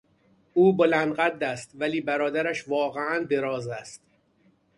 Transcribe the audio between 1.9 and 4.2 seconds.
برادرش واقعا دراز است.